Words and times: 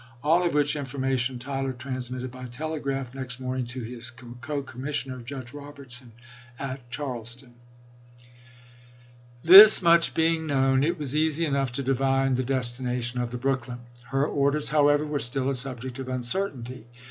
All 0.23 0.41
of 0.41 0.55
which 0.55 0.75
information 0.75 1.37
Tyler 1.37 1.73
transmitted 1.73 2.31
by 2.31 2.47
telegraph 2.47 3.13
next 3.13 3.39
morning 3.39 3.67
to 3.67 3.81
his 3.83 4.09
co 4.09 4.63
commissioner 4.63 5.21
Judge 5.21 5.53
Robertson, 5.53 6.11
at 6.57 6.89
Charleston. 6.89 7.53
THE 9.43 9.67
SUMTER 9.67 9.67
AND 9.67 9.67
PICKENS 9.67 9.67
TRUCE 9.67 9.77
167 9.77 9.77
This 9.77 9.81
much 9.83 10.13
being 10.15 10.47
known 10.47 10.83
it 10.83 10.97
was 10.97 11.15
easy 11.15 11.45
enough 11.45 11.71
to 11.73 11.83
chap. 11.83 11.85
xi. 11.85 11.85
divine 11.85 12.33
the 12.33 12.43
destination 12.43 13.21
of 13.21 13.29
the 13.29 13.37
Brooklyn. 13.37 13.81
Her 14.05 14.25
or 14.25 14.49
ders, 14.49 14.69
however, 14.69 15.05
were 15.05 15.19
still 15.19 15.51
a 15.51 15.53
subject 15.53 15.99
of 15.99 16.07
uncertainty. 16.09 16.87